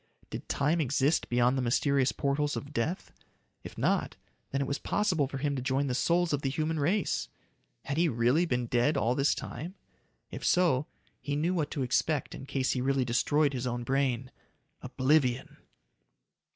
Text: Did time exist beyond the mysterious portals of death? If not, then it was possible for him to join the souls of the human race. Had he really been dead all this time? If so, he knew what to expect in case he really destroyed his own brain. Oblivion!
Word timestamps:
Did 0.31 0.49
time 0.49 0.81
exist 0.81 1.29
beyond 1.29 1.55
the 1.55 1.61
mysterious 1.61 2.11
portals 2.11 2.57
of 2.57 2.73
death? 2.73 3.11
If 3.63 3.77
not, 3.77 4.15
then 4.49 4.59
it 4.59 4.65
was 4.65 4.79
possible 4.79 5.27
for 5.27 5.37
him 5.37 5.55
to 5.55 5.61
join 5.61 5.85
the 5.85 5.93
souls 5.93 6.33
of 6.33 6.41
the 6.41 6.49
human 6.49 6.79
race. 6.79 7.27
Had 7.85 7.97
he 7.97 8.09
really 8.09 8.47
been 8.47 8.65
dead 8.65 8.97
all 8.97 9.13
this 9.13 9.35
time? 9.35 9.75
If 10.31 10.43
so, 10.43 10.87
he 11.21 11.35
knew 11.35 11.53
what 11.53 11.69
to 11.69 11.83
expect 11.83 12.33
in 12.33 12.47
case 12.47 12.71
he 12.71 12.81
really 12.81 13.05
destroyed 13.05 13.53
his 13.53 13.67
own 13.67 13.83
brain. 13.83 14.31
Oblivion! 14.81 15.57